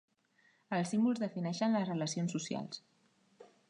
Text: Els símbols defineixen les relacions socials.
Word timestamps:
Els 0.77 0.93
símbols 0.93 1.21
defineixen 1.25 1.79
les 1.79 1.87
relacions 1.93 2.37
socials. 2.39 2.85